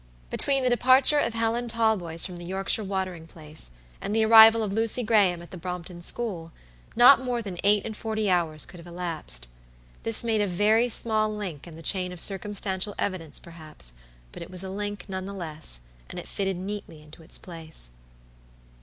Between 0.31 0.63
the 0.63 0.69
departure 0.71 1.19
of 1.19 1.35
Helen 1.35 1.67
Talboys 1.67 2.25
from 2.25 2.37
the 2.37 2.43
Yorkshire 2.43 2.83
watering 2.83 3.27
place 3.27 3.69
and 4.01 4.15
the 4.15 4.25
arrival 4.25 4.63
of 4.63 4.73
Lucy 4.73 5.03
Graham 5.03 5.43
at 5.43 5.51
the 5.51 5.59
Brompton 5.59 6.01
school, 6.01 6.51
not 6.95 7.19
more 7.23 7.39
than 7.43 7.59
eight 7.63 7.85
and 7.85 7.95
forty 7.95 8.27
hours 8.27 8.65
could 8.65 8.79
have 8.79 8.87
elapsed. 8.87 9.47
This 10.01 10.23
made 10.23 10.41
a 10.41 10.47
very 10.47 10.89
small 10.89 11.31
link 11.31 11.67
in 11.67 11.75
the 11.75 11.83
chain 11.83 12.11
of 12.11 12.19
circumstantial 12.19 12.95
evidence, 12.97 13.37
perhaps; 13.37 13.93
but 14.31 14.41
it 14.41 14.49
was 14.49 14.63
a 14.63 14.71
link, 14.71 15.05
nevertheless, 15.07 15.81
and 16.09 16.17
it 16.17 16.27
fitted 16.27 16.57
neatly 16.57 17.03
into 17.03 17.21
its 17.21 17.37
place. 17.37 17.91